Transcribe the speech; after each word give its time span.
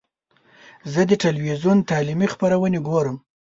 زه 0.91 1.01
د 1.09 1.11
ټلویزیون 1.23 1.77
تعلیمي 1.89 2.27
خپرونې 2.33 2.79
ګورم. 2.87 3.17